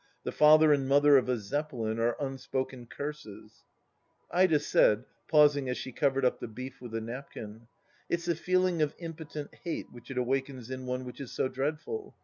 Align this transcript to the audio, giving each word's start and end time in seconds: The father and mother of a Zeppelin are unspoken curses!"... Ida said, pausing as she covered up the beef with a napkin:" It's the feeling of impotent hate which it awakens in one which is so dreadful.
The 0.23 0.31
father 0.31 0.73
and 0.73 0.87
mother 0.89 1.15
of 1.15 1.29
a 1.29 1.37
Zeppelin 1.37 1.99
are 1.99 2.19
unspoken 2.19 2.87
curses!"... 2.87 3.65
Ida 4.41 4.59
said, 4.59 5.05
pausing 5.27 5.69
as 5.69 5.77
she 5.77 5.91
covered 5.91 6.25
up 6.25 6.39
the 6.39 6.47
beef 6.47 6.81
with 6.81 6.95
a 6.95 7.01
napkin:" 7.01 7.67
It's 8.09 8.25
the 8.25 8.33
feeling 8.33 8.81
of 8.81 8.95
impotent 8.97 9.53
hate 9.63 9.91
which 9.91 10.09
it 10.09 10.17
awakens 10.17 10.71
in 10.71 10.87
one 10.87 11.05
which 11.05 11.21
is 11.21 11.31
so 11.31 11.47
dreadful. 11.49 12.15